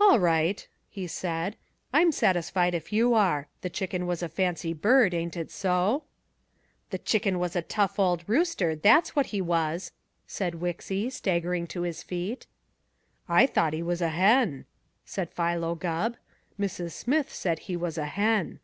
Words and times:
"All 0.00 0.18
right," 0.18 0.66
he 0.88 1.06
said. 1.06 1.54
"I'm 1.92 2.10
satisfied 2.10 2.72
if 2.74 2.90
you 2.90 3.12
are. 3.12 3.48
The 3.60 3.68
chicken 3.68 4.06
was 4.06 4.22
a 4.22 4.28
fancy 4.30 4.72
bird, 4.72 5.12
ain't 5.12 5.36
it 5.36 5.50
so?" 5.50 6.04
"The 6.88 6.96
Chicken 6.96 7.38
was 7.38 7.54
a 7.54 7.60
tough 7.60 7.98
old 8.00 8.26
rooster, 8.26 8.74
that's 8.74 9.14
what 9.14 9.26
he 9.26 9.42
was," 9.42 9.92
said 10.26 10.54
Wixy, 10.54 11.10
staggering 11.12 11.66
to 11.66 11.82
his 11.82 12.02
feet. 12.02 12.46
"I 13.28 13.44
thought 13.46 13.74
he 13.74 13.82
was 13.82 14.00
a 14.00 14.08
hen," 14.08 14.64
said 15.04 15.34
Philo 15.34 15.74
Gubb. 15.74 16.16
"Mrs. 16.58 16.92
Smith 16.92 17.30
said 17.30 17.58
he 17.58 17.76
was 17.76 17.98
a 17.98 18.06
hen." 18.06 18.60